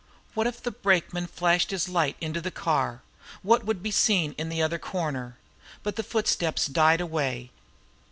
[0.33, 3.03] What if the brakeman flashed his light into the car?
[3.43, 5.37] What would be seen in the other corner?
[5.83, 7.51] But the footsteps died away.